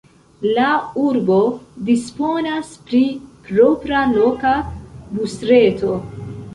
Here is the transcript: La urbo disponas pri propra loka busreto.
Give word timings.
La 0.53 0.69
urbo 1.01 1.37
disponas 1.91 2.73
pri 2.89 3.05
propra 3.53 4.03
loka 4.19 4.59
busreto. 5.17 5.99